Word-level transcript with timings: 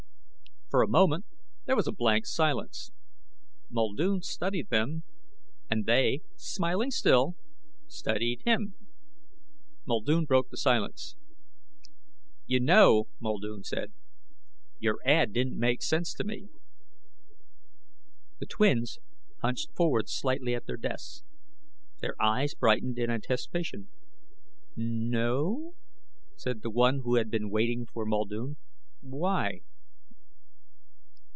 For 0.71 0.81
a 0.81 0.87
moment 0.87 1.25
there 1.65 1.75
was 1.75 1.85
a 1.89 1.91
blank 1.91 2.25
silence. 2.25 2.91
Muldoon 3.69 4.21
studied 4.21 4.69
them, 4.69 5.03
and 5.69 5.85
they, 5.85 6.21
smiling 6.37 6.91
still, 6.91 7.35
studied 7.89 8.41
him. 8.45 8.75
Muldoon 9.85 10.23
broke 10.23 10.49
the 10.49 10.55
silence. 10.55 11.17
"You 12.45 12.61
know," 12.61 13.09
Muldoon 13.19 13.65
said, 13.65 13.91
"your 14.79 14.99
ad 15.05 15.33
didn't 15.33 15.59
make 15.59 15.81
sense 15.81 16.13
to 16.13 16.23
me." 16.23 16.47
The 18.39 18.45
twins 18.45 18.97
hunched 19.41 19.75
forward 19.75 20.07
slightly 20.07 20.55
at 20.55 20.67
their 20.67 20.77
desks. 20.77 21.25
Their 21.99 22.15
eyes 22.21 22.53
brightened 22.55 22.97
in 22.97 23.09
anticipation. 23.09 23.89
"No 24.77 25.27
o?..." 25.27 25.75
said 26.37 26.61
the 26.61 26.71
one 26.71 26.99
who 27.03 27.15
had 27.15 27.29
been 27.29 27.49
waiting 27.49 27.85
for 27.85 28.05
Muldoon. 28.05 28.55
"Why?" 29.01 29.63